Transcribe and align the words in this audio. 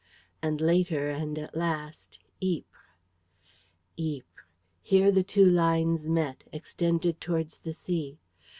And, 0.41 0.59
later 0.61 1.11
and 1.11 1.37
at 1.37 1.55
last, 1.55 2.17
Ypres. 2.41 3.05
Ypres! 3.99 4.23
Here 4.81 5.11
the 5.11 5.21
two 5.23 5.45
lines 5.45 6.07
met, 6.09 6.43
extended 6.51 7.21
towards 7.21 7.59
the 7.59 7.73
sea. 7.73 8.17